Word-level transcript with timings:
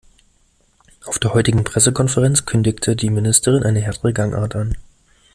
Auf 1.05 1.19
der 1.19 1.35
heutigen 1.35 1.63
Pressekonferenz 1.63 2.47
kündigte 2.47 2.95
die 2.95 3.11
Ministerin 3.11 3.61
eine 3.61 3.81
härtere 3.81 4.13
Gangart 4.13 4.55
an. 4.55 4.75